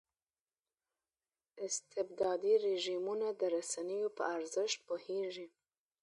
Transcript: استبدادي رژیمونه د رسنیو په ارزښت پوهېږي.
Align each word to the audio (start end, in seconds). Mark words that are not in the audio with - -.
استبدادي 1.65 2.53
رژیمونه 2.67 3.27
د 3.39 3.41
رسنیو 3.55 4.07
په 4.17 4.23
ارزښت 4.37 4.79
پوهېږي. 4.87 5.47